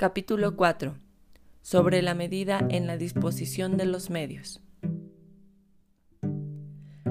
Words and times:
Capítulo 0.00 0.56
4. 0.56 0.94
Sobre 1.60 2.00
la 2.00 2.14
medida 2.14 2.66
en 2.70 2.86
la 2.86 2.96
disposición 2.96 3.76
de 3.76 3.84
los 3.84 4.08
medios. 4.08 4.62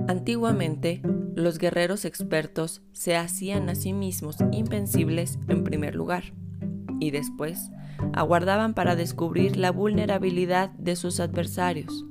Antiguamente, 0.07 1.03
los 1.35 1.59
guerreros 1.59 2.03
expertos 2.03 2.81
se 2.91 3.15
hacían 3.15 3.69
a 3.69 3.75
sí 3.75 3.93
mismos 3.93 4.37
invencibles 4.51 5.37
en 5.47 5.63
primer 5.63 5.93
lugar 5.93 6.33
y 6.99 7.11
después 7.11 7.69
aguardaban 8.13 8.73
para 8.73 8.95
descubrir 8.95 9.55
la 9.55 9.69
vulnerabilidad 9.69 10.71
de 10.71 10.95
sus 10.95 11.19
adversarios. 11.19 12.07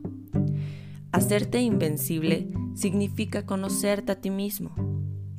Hacerte 1.10 1.60
invencible 1.60 2.52
significa 2.76 3.46
conocerte 3.46 4.12
a 4.12 4.20
ti 4.20 4.30
mismo. 4.30 4.76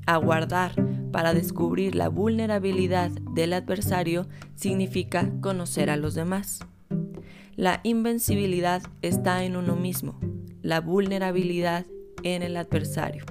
Aguardar 0.05 0.73
para 1.11 1.33
descubrir 1.33 1.95
la 1.95 2.09
vulnerabilidad 2.09 3.11
del 3.33 3.53
adversario 3.53 4.27
significa 4.55 5.29
conocer 5.41 5.89
a 5.89 5.97
los 5.97 6.13
demás. 6.15 6.59
La 7.55 7.81
invencibilidad 7.83 8.81
está 9.01 9.43
en 9.43 9.55
uno 9.55 9.75
mismo, 9.75 10.19
la 10.61 10.81
vulnerabilidad 10.81 11.85
en 12.23 12.41
el 12.43 12.57
adversario. 12.57 13.25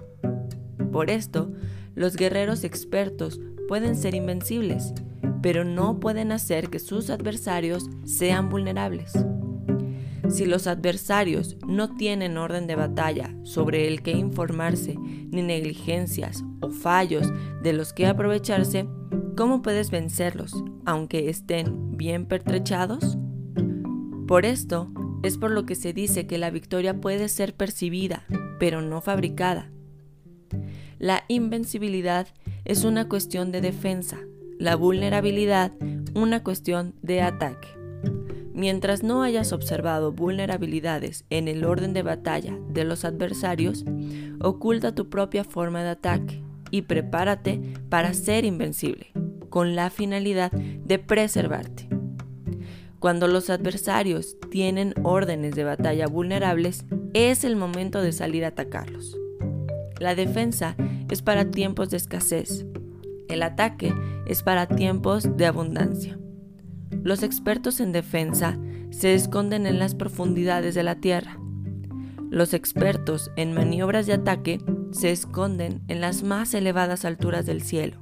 Por 0.93 1.11
esto, 1.11 1.53
los 1.95 2.17
guerreros 2.17 2.65
expertos 2.65 3.41
pueden 3.69 3.97
ser 3.97 4.15
invencibles, 4.15 4.93
pero 5.43 5.65
no 5.65 6.01
pueden 6.01 6.33
hacer 6.33 6.69
que 6.69 6.79
sus 6.79 7.11
adversarios 7.11 7.89
sean 8.05 8.49
vulnerables. 8.49 9.13
Si 10.29 10.45
los 10.45 10.67
adversarios 10.67 11.57
no 11.67 11.95
tienen 11.95 12.37
orden 12.37 12.67
de 12.67 12.75
batalla 12.75 13.35
sobre 13.45 13.89
el 13.89 14.03
que 14.03 14.13
informarse, 14.13 14.97
ni 14.99 15.43
negligencias 15.43 16.45
o 16.61 16.71
fallos 16.71 17.33
de 17.63 17.73
los 17.73 17.93
que 17.93 18.07
aprovecharse, 18.07 18.87
¿cómo 19.37 19.63
puedes 19.63 19.91
vencerlos, 19.91 20.63
aunque 20.85 21.31
estén 21.31 21.97
bien 21.97 22.27
pertrechados? 22.27 23.17
Por 24.27 24.45
esto, 24.45 24.91
es 25.23 25.39
por 25.39 25.51
lo 25.51 25.65
que 25.65 25.75
se 25.75 25.93
dice 25.93 26.27
que 26.27 26.39
la 26.39 26.51
victoria 26.51 27.01
puede 27.01 27.29
ser 27.29 27.55
percibida, 27.55 28.25
pero 28.59 28.83
no 28.83 29.01
fabricada. 29.01 29.71
La 30.99 31.25
invencibilidad 31.29 32.29
es 32.65 32.85
una 32.85 33.09
cuestión 33.09 33.53
de 33.53 33.61
defensa, 33.61 34.19
la 34.59 34.77
vulnerabilidad 34.77 35.73
una 36.15 36.43
cuestión 36.43 36.95
de 37.03 37.23
ataque. 37.23 37.78
Mientras 38.59 39.05
no 39.05 39.23
hayas 39.23 39.53
observado 39.53 40.11
vulnerabilidades 40.11 41.25
en 41.31 41.47
el 41.47 41.65
orden 41.65 41.93
de 41.93 42.03
batalla 42.03 42.59
de 42.71 42.83
los 42.83 43.05
adversarios, 43.05 43.85
oculta 44.41 44.97
tu 44.97 45.09
propia 45.09 45.45
forma 45.45 45.85
de 45.85 45.91
ataque 45.91 46.43
y 46.73 46.83
prepárate 46.83 47.61
para 47.89 48.13
ser 48.15 48.45
invencible, 48.45 49.13
con 49.49 49.77
la 49.77 49.91
finalidad 49.91 50.51
de 50.51 50.99
preservarte. 50.99 51.89
Cuando 52.99 53.29
los 53.29 53.49
adversarios 53.49 54.37
tienen 54.51 54.93
órdenes 55.05 55.55
de 55.55 55.63
batalla 55.63 56.09
vulnerables, 56.09 56.85
es 57.15 57.45
el 57.45 57.55
momento 57.55 58.03
de 58.03 58.11
salir 58.11 58.45
a 58.45 58.49
atacarlos. 58.49 59.17
La 60.01 60.17
defensa 60.17 60.75
es 61.09 61.23
para 61.23 61.49
tiempos 61.53 61.91
de 61.91 61.99
escasez. 61.99 62.67
El 63.29 63.45
ataque 63.45 63.95
es 64.27 64.43
para 64.43 64.67
tiempos 64.67 65.37
de 65.37 65.47
abundancia. 65.47 66.19
Los 67.03 67.23
expertos 67.23 67.81
en 67.81 67.93
defensa 67.93 68.59
se 68.91 69.15
esconden 69.15 69.67
en 69.67 69.79
las 69.79 69.95
profundidades 69.95 70.75
de 70.75 70.83
la 70.83 70.97
tierra. 70.97 71.39
Los 72.31 72.55
expertos 72.55 73.31
en 73.37 73.55
maniobras 73.55 74.07
de 74.07 74.15
ataque 74.15 74.59
se 74.91 75.11
esconden 75.11 75.81
en 75.89 76.01
las 76.01 76.23
más 76.23 76.53
elevadas 76.55 77.05
alturas 77.05 77.47
del 77.47 77.63
cielo, 77.63 77.97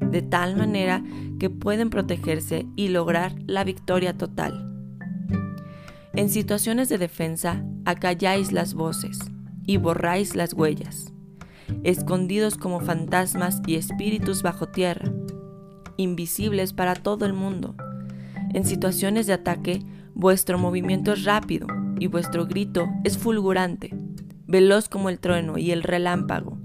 de 0.00 0.22
tal 0.22 0.56
manera 0.56 1.02
que 1.38 1.50
pueden 1.50 1.88
protegerse 1.88 2.66
y 2.76 2.88
lograr 2.88 3.34
la 3.46 3.64
victoria 3.64 4.16
total. 4.16 4.68
En 6.12 6.28
situaciones 6.28 6.88
de 6.88 6.98
defensa, 6.98 7.64
acalláis 7.84 8.52
las 8.52 8.74
voces 8.74 9.18
y 9.66 9.76
borráis 9.76 10.34
las 10.34 10.52
huellas, 10.52 11.12
escondidos 11.84 12.58
como 12.58 12.80
fantasmas 12.80 13.62
y 13.66 13.76
espíritus 13.76 14.42
bajo 14.42 14.68
tierra, 14.68 15.10
invisibles 15.96 16.72
para 16.72 16.94
todo 16.94 17.24
el 17.24 17.32
mundo 17.32 17.76
en 18.54 18.64
situaciones 18.64 19.26
de 19.26 19.32
ataque, 19.32 19.82
vuestro 20.14 20.58
movimiento 20.58 21.12
es 21.12 21.24
rápido 21.24 21.66
y 21.98 22.06
vuestro 22.06 22.46
grito 22.46 22.88
es 23.04 23.18
fulgurante, 23.18 23.94
veloz 24.46 24.88
como 24.88 25.08
el 25.08 25.18
trueno 25.18 25.58
y 25.58 25.70
el 25.70 25.82
relámpago, 25.82 26.58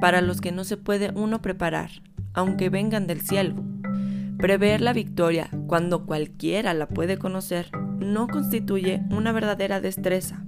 para 0.00 0.20
los 0.20 0.40
que 0.40 0.52
no 0.52 0.64
se 0.64 0.76
puede 0.76 1.10
uno 1.14 1.40
preparar, 1.40 1.90
aunque 2.32 2.68
vengan 2.68 3.06
del 3.06 3.20
cielo. 3.20 3.54
Prever 4.38 4.80
la 4.80 4.92
victoria 4.92 5.48
cuando 5.66 6.06
cualquiera 6.06 6.74
la 6.74 6.88
puede 6.88 7.18
conocer 7.18 7.70
no 7.98 8.28
constituye 8.28 9.02
una 9.10 9.32
verdadera 9.32 9.80
destreza. 9.80 10.44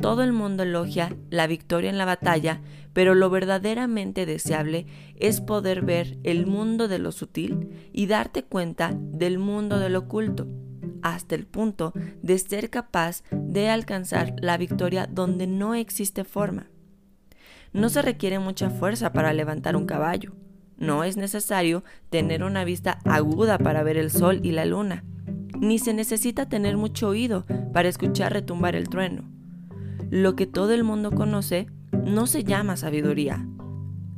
Todo 0.00 0.22
el 0.22 0.32
mundo 0.32 0.62
elogia 0.62 1.16
la 1.28 1.46
victoria 1.46 1.90
en 1.90 1.98
la 1.98 2.04
batalla, 2.04 2.60
pero 2.92 3.14
lo 3.14 3.30
verdaderamente 3.30 4.26
deseable 4.26 4.86
es 5.16 5.40
poder 5.40 5.82
ver 5.82 6.18
el 6.22 6.46
mundo 6.46 6.86
de 6.86 6.98
lo 6.98 7.10
sutil 7.10 7.90
y 7.92 8.06
darte 8.06 8.44
cuenta 8.44 8.92
del 8.96 9.38
mundo 9.38 9.78
de 9.80 9.88
lo 9.88 10.00
oculto, 10.00 10.46
hasta 11.02 11.34
el 11.34 11.46
punto 11.46 11.92
de 12.22 12.38
ser 12.38 12.70
capaz 12.70 13.22
de 13.32 13.70
alcanzar 13.70 14.34
la 14.40 14.56
victoria 14.56 15.08
donde 15.10 15.46
no 15.46 15.74
existe 15.74 16.22
forma. 16.24 16.70
No 17.72 17.88
se 17.88 18.00
requiere 18.00 18.38
mucha 18.38 18.70
fuerza 18.70 19.12
para 19.12 19.32
levantar 19.32 19.76
un 19.76 19.86
caballo. 19.86 20.34
No 20.76 21.02
es 21.02 21.16
necesario 21.16 21.82
tener 22.08 22.44
una 22.44 22.64
vista 22.64 23.00
aguda 23.04 23.58
para 23.58 23.82
ver 23.82 23.96
el 23.96 24.12
sol 24.12 24.40
y 24.44 24.52
la 24.52 24.64
luna. 24.64 25.04
Ni 25.58 25.80
se 25.80 25.92
necesita 25.92 26.48
tener 26.48 26.76
mucho 26.76 27.08
oído 27.08 27.44
para 27.72 27.88
escuchar 27.88 28.32
retumbar 28.32 28.76
el 28.76 28.88
trueno 28.88 29.37
lo 30.10 30.36
que 30.36 30.46
todo 30.46 30.72
el 30.72 30.84
mundo 30.84 31.10
conoce 31.10 31.66
no 31.92 32.26
se 32.26 32.44
llama 32.44 32.76
sabiduría. 32.76 33.46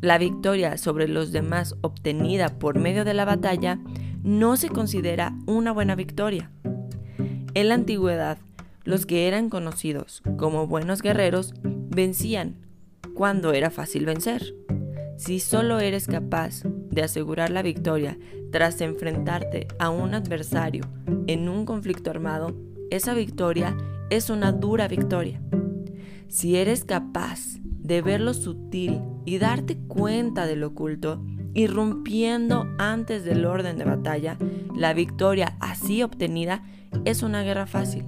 La 0.01 0.19
victoria 0.19 0.79
sobre 0.79 1.09
los 1.09 1.33
demás 1.33 1.77
obtenida 1.83 2.59
por 2.59 2.79
medio 2.79 3.05
de 3.05 3.15
la 3.15 3.25
batalla 3.25 3.79
no 4.23 4.57
se 4.57 4.69
considera 4.69 5.35
una 5.47 5.73
buena 5.73 5.95
victoria. 5.95 6.51
En 7.55 7.69
la 7.69 7.75
antigüedad, 7.75 8.39
los 8.85 9.07
que 9.07 9.29
eran 9.29 9.51
conocidos 9.51 10.23
como 10.39 10.67
buenos 10.67 11.03
guerreros 11.03 11.55
vencían 11.63 12.57
cuando 13.15 13.53
era 13.53 13.71
fácil 13.71 14.07
vencer. 14.07 14.55
Si 15.17 15.39
solo 15.39 15.81
eres 15.81 16.07
capaz 16.07 16.63
de 16.65 17.03
asegurar 17.03 17.51
la 17.51 17.63
victoria 17.63 18.19
tras 18.51 18.81
enfrentarte 18.81 19.69
a 19.79 19.91
un 19.91 20.15
adversario 20.15 20.85
en 21.27 21.49
un 21.49 21.67
conflicto 21.67 22.11
armado, 22.11 22.57
esa 22.91 23.13
victoria 23.13 23.77
es 24.09 24.31
una 24.31 24.53
dura 24.53 24.89
victoria. 24.89 25.41
Si 26.31 26.57
eres 26.57 26.85
capaz 26.85 27.59
de 27.61 28.03
ver 28.03 28.21
lo 28.21 28.35
sutil 28.35 29.01
y 29.25 29.39
darte 29.39 29.77
cuenta 29.77 30.47
de 30.47 30.55
lo 30.55 30.69
oculto, 30.69 31.21
irrumpiendo 31.55 32.69
antes 32.79 33.25
del 33.25 33.45
orden 33.45 33.79
de 33.79 33.85
batalla, 33.85 34.39
la 34.77 34.95
victoria 34.95 35.57
así 35.59 36.05
obtenida 36.05 36.63
es 37.05 37.25
una 37.25 37.43
guerra 37.43 37.67
fácil. 37.67 38.05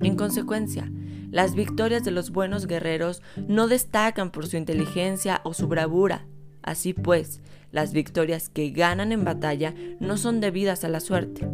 En 0.00 0.16
consecuencia, 0.16 0.90
las 1.30 1.54
victorias 1.54 2.02
de 2.02 2.10
los 2.10 2.30
buenos 2.30 2.66
guerreros 2.66 3.22
no 3.46 3.68
destacan 3.68 4.32
por 4.32 4.48
su 4.48 4.56
inteligencia 4.56 5.40
o 5.44 5.54
su 5.54 5.68
bravura. 5.68 6.26
Así 6.62 6.94
pues, 6.94 7.42
las 7.70 7.92
victorias 7.92 8.48
que 8.48 8.70
ganan 8.70 9.12
en 9.12 9.24
batalla 9.24 9.72
no 10.00 10.16
son 10.16 10.40
debidas 10.40 10.82
a 10.82 10.88
la 10.88 10.98
suerte. 10.98 11.48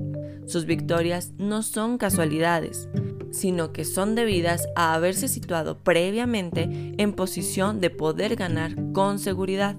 Sus 0.47 0.65
victorias 0.65 1.33
no 1.37 1.63
son 1.63 1.99
casualidades, 1.99 2.89
sino 3.33 3.73
que 3.73 3.85
son 3.85 4.15
debidas 4.15 4.69
a 4.77 4.95
haberse 4.95 5.27
situado 5.27 5.79
previamente 5.79 6.95
en 6.99 7.13
posición 7.13 7.81
de 7.81 7.91
poder 7.91 8.37
ganar 8.37 8.77
con 8.93 9.19
seguridad, 9.19 9.77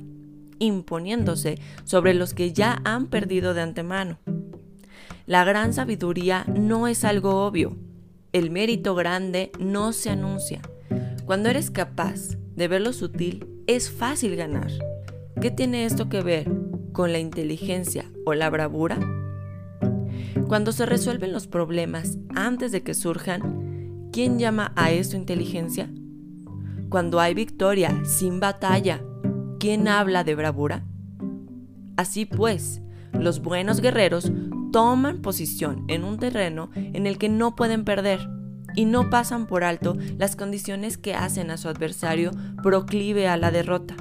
imponiéndose 0.60 1.60
sobre 1.84 2.14
los 2.14 2.34
que 2.34 2.52
ya 2.52 2.82
han 2.84 3.08
perdido 3.08 3.54
de 3.54 3.62
antemano. 3.62 4.20
La 5.26 5.46
gran 5.46 5.74
sabiduría 5.74 6.46
no 6.54 6.88
es 6.88 7.06
algo 7.06 7.46
obvio, 7.46 7.78
el 8.34 8.50
mérito 8.50 8.96
grande 8.96 9.52
no 9.60 9.94
se 9.94 10.10
anuncia. 10.10 10.62
Cuando 11.26 11.50
eres 11.50 11.72
capaz 11.72 12.36
de 12.56 12.68
ver 12.68 12.82
lo 12.82 12.92
sutil, 12.92 13.48
es 13.68 13.90
fácil 13.90 14.36
ganar. 14.36 14.72
¿Qué 15.40 15.52
tiene 15.52 15.86
esto 15.86 16.10
que 16.10 16.22
ver 16.22 16.52
con 16.92 17.12
la 17.12 17.20
inteligencia 17.20 18.06
o 18.26 18.34
la 18.34 18.50
bravura? 18.50 19.00
Cuando 20.48 20.72
se 20.72 20.86
resuelven 20.86 21.32
los 21.32 21.48
problemas 21.48 22.18
antes 22.36 22.72
de 22.72 22.84
que 22.84 22.94
surjan, 22.94 24.10
¿quién 24.12 24.40
llama 24.40 24.74
a 24.76 24.92
eso 24.92 25.16
inteligencia? 25.16 25.90
Cuando 26.90 27.20
hay 27.20 27.34
victoria 27.34 28.04
sin 28.04 28.40
batalla, 28.40 29.02
¿quién 29.60 29.88
habla 29.88 30.24
de 30.24 30.36
bravura? 30.36 30.86
Así 31.98 32.26
pues, 32.26 32.82
los 33.14 33.42
buenos 33.42 33.80
guerreros 33.80 34.32
toman 34.72 35.22
posición 35.22 35.86
en 35.88 36.04
un 36.04 36.18
terreno 36.18 36.70
en 36.76 37.06
el 37.06 37.18
que 37.18 37.30
no 37.30 37.56
pueden 37.56 37.86
perder 37.86 38.28
y 38.76 38.86
no 38.86 39.10
pasan 39.12 39.46
por 39.46 39.64
alto 39.64 39.96
las 40.18 40.36
condiciones 40.36 40.98
que 40.98 41.14
hacen 41.14 41.52
a 41.52 41.58
su 41.58 41.70
adversario 41.70 42.32
proclive 42.64 43.28
a 43.28 43.38
la 43.38 43.52
derrota. 43.52 43.96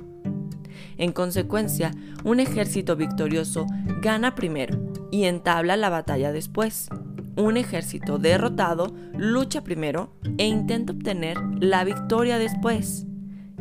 En 0.96 1.12
consecuencia, 1.12 1.92
un 2.24 2.40
ejército 2.40 2.96
victorioso 2.96 3.66
gana 4.00 4.34
primero 4.34 4.91
y 5.12 5.24
entabla 5.24 5.76
la 5.76 5.90
batalla 5.90 6.32
después. 6.32 6.88
Un 7.36 7.56
ejército 7.56 8.18
derrotado 8.18 8.92
lucha 9.16 9.62
primero 9.62 10.12
e 10.38 10.46
intenta 10.46 10.92
obtener 10.92 11.38
la 11.60 11.84
victoria 11.84 12.38
después. 12.38 13.06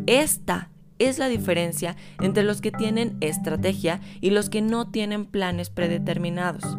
Esta 0.08 0.72
es 0.98 1.20
la 1.20 1.28
diferencia 1.28 1.96
entre 2.22 2.44
los 2.44 2.62
que 2.62 2.72
tienen 2.72 3.18
estrategia 3.22 4.02
y 4.22 4.32
los 4.32 4.50
que 4.50 4.62
no 4.62 4.90
tienen 4.90 5.26
planes 5.26 5.70
predeterminados. 5.70 6.78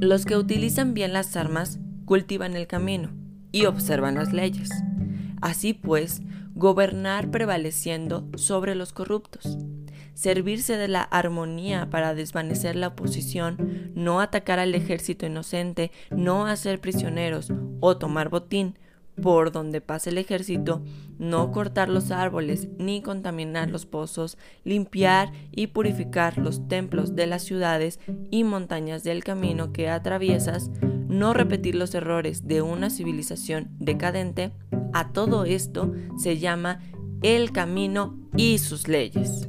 Los 0.00 0.24
que 0.26 0.36
utilizan 0.36 0.92
bien 0.94 1.12
las 1.12 1.36
armas 1.36 1.80
cultivan 2.04 2.54
el 2.54 2.66
camino 2.66 3.10
y 3.52 3.64
observan 3.64 4.16
las 4.16 4.32
leyes. 4.32 4.70
Así 5.40 5.72
pues, 5.72 6.20
gobernar 6.54 7.30
prevaleciendo 7.30 8.28
sobre 8.36 8.74
los 8.74 8.92
corruptos, 8.92 9.56
servirse 10.14 10.76
de 10.76 10.88
la 10.88 11.02
armonía 11.02 11.90
para 11.90 12.14
desvanecer 12.14 12.76
la 12.76 12.88
oposición, 12.88 13.92
no 13.94 14.20
atacar 14.20 14.58
al 14.58 14.74
ejército 14.74 15.26
inocente, 15.26 15.92
no 16.10 16.46
hacer 16.46 16.80
prisioneros 16.80 17.52
o 17.80 17.96
tomar 17.96 18.30
botín, 18.30 18.78
por 19.20 19.52
donde 19.52 19.80
pase 19.80 20.10
el 20.10 20.18
ejército, 20.18 20.82
no 21.18 21.52
cortar 21.52 21.88
los 21.88 22.10
árboles 22.10 22.68
ni 22.78 23.00
contaminar 23.00 23.70
los 23.70 23.86
pozos, 23.86 24.38
limpiar 24.64 25.32
y 25.52 25.68
purificar 25.68 26.38
los 26.38 26.66
templos 26.68 27.14
de 27.14 27.26
las 27.26 27.42
ciudades 27.42 28.00
y 28.30 28.44
montañas 28.44 29.04
del 29.04 29.22
camino 29.22 29.72
que 29.72 29.88
atraviesas, 29.88 30.70
no 30.82 31.32
repetir 31.32 31.76
los 31.76 31.94
errores 31.94 32.48
de 32.48 32.62
una 32.62 32.90
civilización 32.90 33.68
decadente, 33.78 34.52
a 34.92 35.12
todo 35.12 35.44
esto 35.44 35.92
se 36.18 36.38
llama 36.38 36.80
el 37.22 37.52
camino 37.52 38.18
y 38.36 38.58
sus 38.58 38.88
leyes. 38.88 39.48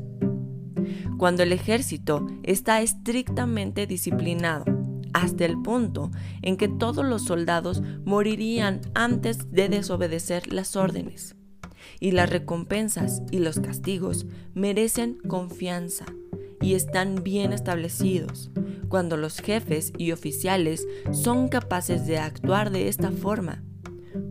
Cuando 1.17 1.43
el 1.43 1.53
ejército 1.53 2.27
está 2.43 2.81
estrictamente 2.81 3.87
disciplinado, 3.87 4.65
hasta 5.13 5.45
el 5.45 5.61
punto 5.61 6.11
en 6.41 6.57
que 6.57 6.67
todos 6.67 7.05
los 7.05 7.23
soldados 7.23 7.81
morirían 8.03 8.81
antes 8.93 9.49
de 9.49 9.69
desobedecer 9.69 10.51
las 10.51 10.75
órdenes. 10.75 11.35
Y 12.01 12.11
las 12.11 12.29
recompensas 12.29 13.21
y 13.31 13.39
los 13.39 13.59
castigos 13.59 14.25
merecen 14.53 15.17
confianza 15.27 16.05
y 16.59 16.73
están 16.73 17.23
bien 17.23 17.53
establecidos. 17.53 18.51
Cuando 18.89 19.15
los 19.15 19.39
jefes 19.39 19.93
y 19.97 20.11
oficiales 20.11 20.85
son 21.13 21.47
capaces 21.47 22.05
de 22.05 22.17
actuar 22.17 22.71
de 22.71 22.89
esta 22.89 23.11
forma, 23.11 23.63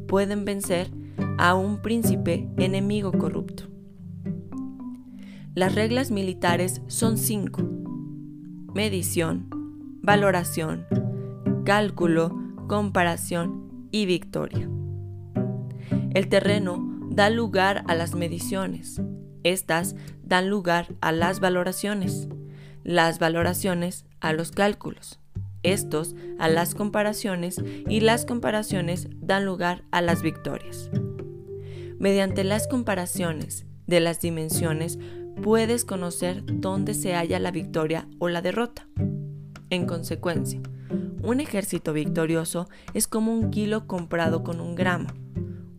pueden 0.06 0.44
vencer 0.44 0.90
a 1.38 1.54
un 1.54 1.80
príncipe 1.80 2.46
enemigo 2.58 3.12
corrupto. 3.12 3.73
Las 5.54 5.76
reglas 5.76 6.10
militares 6.10 6.82
son 6.88 7.16
cinco. 7.16 7.62
Medición, 8.74 9.46
valoración, 10.02 10.84
cálculo, 11.64 12.36
comparación 12.66 13.88
y 13.92 14.04
victoria. 14.06 14.68
El 16.12 16.28
terreno 16.28 16.98
da 17.08 17.30
lugar 17.30 17.84
a 17.86 17.94
las 17.94 18.16
mediciones. 18.16 19.00
Estas 19.44 19.94
dan 20.24 20.50
lugar 20.50 20.88
a 21.00 21.12
las 21.12 21.38
valoraciones. 21.38 22.26
Las 22.82 23.20
valoraciones 23.20 24.06
a 24.18 24.32
los 24.32 24.50
cálculos. 24.50 25.20
Estos 25.62 26.16
a 26.40 26.48
las 26.48 26.74
comparaciones 26.74 27.62
y 27.88 28.00
las 28.00 28.26
comparaciones 28.26 29.08
dan 29.20 29.44
lugar 29.44 29.84
a 29.92 30.00
las 30.00 30.20
victorias. 30.20 30.90
Mediante 32.00 32.42
las 32.42 32.66
comparaciones 32.66 33.66
de 33.86 34.00
las 34.00 34.20
dimensiones 34.20 34.98
puedes 35.44 35.84
conocer 35.84 36.42
dónde 36.46 36.94
se 36.94 37.12
halla 37.12 37.38
la 37.38 37.50
victoria 37.50 38.08
o 38.18 38.30
la 38.30 38.40
derrota. 38.40 38.88
En 39.68 39.84
consecuencia, 39.84 40.62
un 41.22 41.38
ejército 41.38 41.92
victorioso 41.92 42.66
es 42.94 43.06
como 43.06 43.34
un 43.34 43.50
kilo 43.50 43.86
comprado 43.86 44.42
con 44.42 44.58
un 44.58 44.74
gramo. 44.74 45.08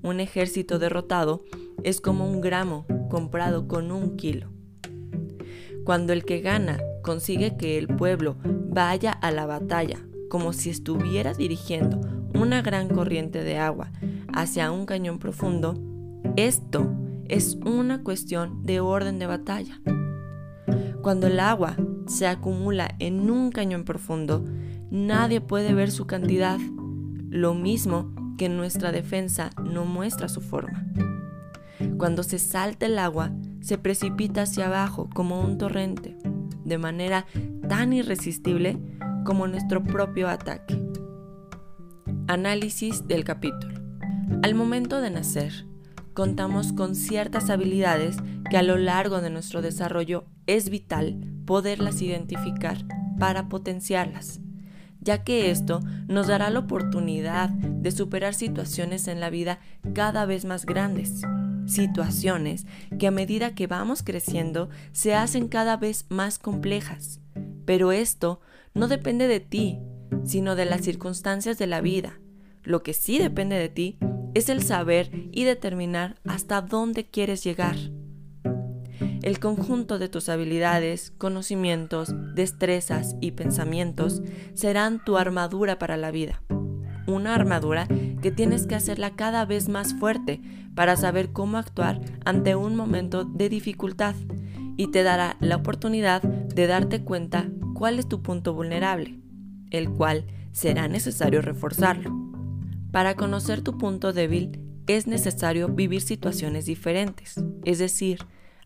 Un 0.04 0.20
ejército 0.20 0.78
derrotado 0.78 1.44
es 1.82 2.00
como 2.00 2.30
un 2.30 2.42
gramo 2.42 2.86
comprado 3.10 3.68
con 3.68 3.92
un 3.92 4.18
kilo. 4.18 4.52
Cuando 5.84 6.14
el 6.14 6.26
que 6.26 6.42
gana 6.42 6.78
consigue 7.02 7.58
que 7.58 7.80
el 7.80 7.88
pueblo 7.88 8.38
vaya 8.70 9.14
a 9.14 9.32
la 9.32 9.48
batalla 9.48 9.98
como 10.30 10.54
si 10.54 10.70
estuviera 10.70 11.34
dirigiendo 11.34 12.02
una 12.36 12.62
gran 12.62 12.88
corriente 12.88 13.44
de 13.44 13.58
agua 13.58 13.92
hacia 14.32 14.72
un 14.72 14.86
cañón 14.86 15.18
profundo, 15.18 15.74
esto 16.36 16.88
es 17.30 17.58
una 17.66 18.04
cuestión 18.04 18.64
de 18.64 18.80
orden 18.80 19.20
de 19.20 19.28
batalla. 19.28 19.82
Cuando 21.02 21.28
el 21.28 21.40
agua 21.40 21.76
se 22.08 22.28
acumula 22.28 22.96
en 23.00 23.30
un 23.30 23.52
cañón 23.52 23.84
profundo, 23.84 24.44
nadie 24.90 25.42
puede 25.42 25.74
ver 25.74 25.92
su 25.92 26.08
cantidad, 26.08 26.60
lo 27.30 27.54
mismo 27.54 28.14
que 28.38 28.50
nuestra 28.50 28.92
defensa 28.92 29.50
no 29.64 29.86
muestra 29.86 30.30
su 30.30 30.42
forma. 30.42 30.86
Cuando 31.98 32.24
se 32.24 32.40
salta 32.40 32.86
el 32.86 33.00
agua, 33.00 33.32
se 33.62 33.78
precipita 33.78 34.44
hacia 34.44 34.68
abajo 34.68 35.10
como 35.14 35.42
un 35.42 35.58
torrente, 35.58 36.18
de 36.64 36.78
manera 36.78 37.26
tan 37.68 37.94
irresistible 37.94 38.78
como 39.26 39.48
nuestro 39.48 39.84
propio 39.84 40.28
ataque. 40.30 40.82
Análisis 42.28 43.08
del 43.08 43.24
capítulo. 43.24 43.76
Al 44.44 44.56
momento 44.56 45.02
de 45.02 45.10
nacer, 45.10 45.66
contamos 46.16 46.74
con 46.74 46.96
ciertas 46.96 47.52
habilidades 47.52 48.16
que 48.50 48.58
a 48.58 48.64
lo 48.64 48.78
largo 48.78 49.22
de 49.22 49.30
nuestro 49.30 49.62
desarrollo 49.62 50.24
es 50.48 50.70
vital 50.70 51.22
poderlas 51.46 52.02
identificar 52.02 52.78
para 53.20 53.50
potenciarlas, 53.50 54.40
ya 55.02 55.24
que 55.24 55.52
esto 55.52 55.82
nos 56.08 56.28
dará 56.28 56.50
la 56.50 56.60
oportunidad 56.60 57.50
de 57.50 57.92
superar 57.92 58.34
situaciones 58.34 59.08
en 59.08 59.20
la 59.20 59.30
vida 59.30 59.60
cada 59.94 60.26
vez 60.26 60.46
más 60.46 60.66
grandes, 60.66 61.22
situaciones 61.68 62.66
que 62.98 63.08
a 63.08 63.12
medida 63.12 63.54
que 63.54 63.68
vamos 63.68 64.02
creciendo 64.02 64.70
se 64.94 65.14
hacen 65.16 65.50
cada 65.50 65.76
vez 65.76 66.06
más 66.10 66.40
complejas. 66.40 67.20
Pero 67.66 67.92
esto 67.92 68.40
no 68.74 68.88
depende 68.88 69.28
de 69.28 69.42
ti, 69.42 69.80
sino 70.24 70.56
de 70.56 70.66
las 70.66 70.82
circunstancias 70.82 71.58
de 71.58 71.68
la 71.68 71.82
vida. 71.82 72.20
Lo 72.64 72.84
que 72.84 72.94
sí 72.94 73.20
depende 73.20 73.58
de 73.58 73.70
ti 73.70 73.98
es 74.36 74.50
el 74.50 74.62
saber 74.62 75.10
y 75.32 75.46
determinar 75.46 76.18
hasta 76.26 76.62
dónde 76.62 77.06
quieres 77.06 77.44
llegar. 77.44 77.78
El 79.24 79.40
conjunto 79.40 79.98
de 79.98 80.10
tus 80.10 80.30
habilidades, 80.30 81.12
conocimientos, 81.18 82.14
destrezas 82.36 83.16
y 83.22 83.32
pensamientos 83.32 84.22
serán 84.54 85.04
tu 85.04 85.18
armadura 85.18 85.80
para 85.80 85.98
la 85.98 86.12
vida. 86.12 86.44
Una 87.08 87.34
armadura 87.34 87.88
que 88.22 88.32
tienes 88.32 88.68
que 88.68 88.76
hacerla 88.76 89.16
cada 89.16 89.46
vez 89.46 89.70
más 89.70 89.94
fuerte 89.96 90.42
para 90.76 90.98
saber 90.98 91.32
cómo 91.32 91.58
actuar 91.58 92.02
ante 92.26 92.56
un 92.56 92.76
momento 92.76 93.24
de 93.24 93.48
dificultad 93.50 94.16
y 94.78 94.92
te 94.92 95.04
dará 95.04 95.38
la 95.40 95.56
oportunidad 95.56 96.22
de 96.22 96.68
darte 96.68 97.04
cuenta 97.04 97.48
cuál 97.74 98.00
es 98.00 98.10
tu 98.10 98.22
punto 98.22 98.54
vulnerable, 98.54 99.18
el 99.72 99.90
cual 99.90 100.26
será 100.52 100.88
necesario 100.90 101.42
reforzarlo. 101.42 102.25
Para 102.96 103.18
conocer 103.18 103.62
tu 103.62 103.78
punto 103.78 104.14
débil 104.14 104.58
es 104.88 105.06
necesario 105.06 105.68
vivir 105.68 106.00
situaciones 106.00 106.66
diferentes, 106.66 107.36
es 107.66 107.78
decir, 107.78 108.20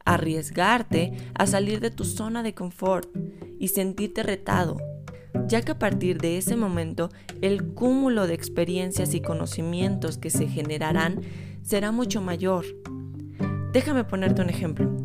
arriesgarte 0.06 1.14
a 1.34 1.48
salir 1.48 1.80
de 1.80 1.90
tu 1.90 2.04
zona 2.06 2.44
de 2.44 2.54
confort 2.54 3.10
y 3.58 3.70
sentirte 3.70 4.22
retado, 4.22 4.78
ya 5.48 5.64
que 5.64 5.72
a 5.72 5.80
partir 5.80 6.20
de 6.20 6.38
ese 6.38 6.56
momento 6.56 7.10
el 7.42 7.74
cúmulo 7.74 8.28
de 8.28 8.36
experiencias 8.36 9.16
y 9.16 9.22
conocimientos 9.22 10.20
que 10.20 10.30
se 10.30 10.48
generarán 10.48 11.22
será 11.64 11.92
mucho 11.92 12.22
mayor. 12.22 12.66
Déjame 13.74 14.04
ponerte 14.04 14.44
un 14.44 14.52
ejemplo. 14.52 14.96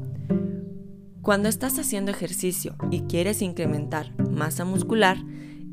Cuando 1.23 1.49
estás 1.49 1.79
haciendo 1.79 2.11
ejercicio 2.11 2.77
y 2.91 3.01
quieres 3.05 3.41
incrementar 3.41 4.13
masa 4.31 4.67
muscular, 4.67 5.17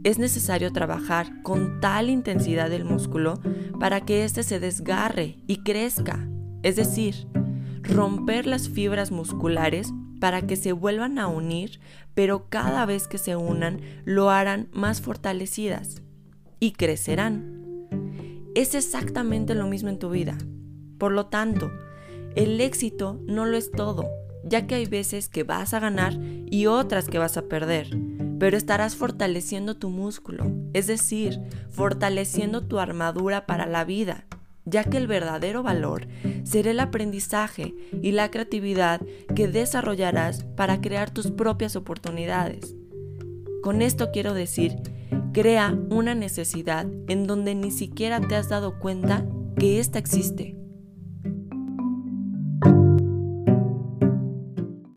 es 0.03 0.17
necesario 0.17 0.71
trabajar 0.71 1.41
con 1.43 1.79
tal 1.79 2.09
intensidad 2.09 2.71
el 2.71 2.85
músculo 2.85 3.39
para 3.79 4.01
que 4.01 4.23
éste 4.23 4.43
se 4.43 4.59
desgarre 4.59 5.37
y 5.47 5.57
crezca, 5.57 6.27
es 6.63 6.75
decir, 6.75 7.27
romper 7.83 8.47
las 8.47 8.69
fibras 8.69 9.11
musculares 9.11 9.93
para 10.19 10.41
que 10.41 10.55
se 10.55 10.71
vuelvan 10.71 11.19
a 11.19 11.27
unir, 11.27 11.79
pero 12.13 12.47
cada 12.49 12.85
vez 12.85 13.07
que 13.07 13.17
se 13.17 13.35
unan 13.35 13.81
lo 14.05 14.29
harán 14.29 14.69
más 14.71 15.01
fortalecidas 15.01 16.01
y 16.59 16.71
crecerán. 16.71 17.87
Es 18.55 18.75
exactamente 18.75 19.55
lo 19.55 19.67
mismo 19.67 19.89
en 19.89 19.99
tu 19.99 20.09
vida. 20.09 20.37
Por 20.97 21.11
lo 21.11 21.27
tanto, 21.27 21.71
el 22.35 22.59
éxito 22.61 23.19
no 23.25 23.45
lo 23.45 23.57
es 23.57 23.71
todo, 23.71 24.07
ya 24.43 24.67
que 24.67 24.75
hay 24.75 24.85
veces 24.85 25.29
que 25.29 25.43
vas 25.43 25.73
a 25.73 25.79
ganar 25.79 26.17
y 26.49 26.65
otras 26.67 27.07
que 27.07 27.17
vas 27.17 27.37
a 27.37 27.43
perder 27.43 27.89
pero 28.41 28.57
estarás 28.57 28.95
fortaleciendo 28.95 29.75
tu 29.75 29.91
músculo, 29.91 30.51
es 30.73 30.87
decir, 30.87 31.39
fortaleciendo 31.69 32.63
tu 32.63 32.79
armadura 32.79 33.45
para 33.45 33.67
la 33.67 33.85
vida, 33.85 34.25
ya 34.65 34.83
que 34.83 34.97
el 34.97 35.05
verdadero 35.05 35.61
valor 35.61 36.07
será 36.43 36.71
el 36.71 36.79
aprendizaje 36.79 37.75
y 38.01 38.13
la 38.13 38.31
creatividad 38.31 38.99
que 39.35 39.47
desarrollarás 39.47 40.43
para 40.55 40.81
crear 40.81 41.11
tus 41.11 41.29
propias 41.29 41.75
oportunidades. 41.75 42.75
Con 43.61 43.83
esto 43.83 44.09
quiero 44.11 44.33
decir, 44.33 44.75
crea 45.33 45.77
una 45.91 46.15
necesidad 46.15 46.87
en 47.09 47.27
donde 47.27 47.53
ni 47.53 47.69
siquiera 47.69 48.21
te 48.21 48.35
has 48.35 48.49
dado 48.49 48.79
cuenta 48.79 49.23
que 49.55 49.79
ésta 49.79 49.99
existe. 49.99 50.60